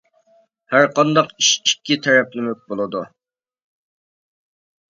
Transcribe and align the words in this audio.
ھەر 0.75 0.85
قانداق 0.99 1.29
ئىش 1.43 1.49
ئىككى 1.65 1.97
تەرەپلىمىلىك 2.07 2.65
بولىدۇ. 2.73 3.05